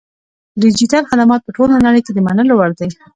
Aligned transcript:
ډیجیټل 0.63 1.03
خدمات 1.09 1.41
په 1.43 1.51
ټوله 1.57 1.75
نړۍ 1.85 2.01
کې 2.05 2.11
د 2.13 2.19
منلو 2.27 2.53
وړ 2.57 2.71
دي. 2.79 2.89